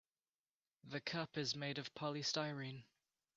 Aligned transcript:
This 0.83 1.03
cup 1.05 1.37
is 1.37 1.55
made 1.55 1.77
of 1.77 1.93
polystyrene. 1.93 2.85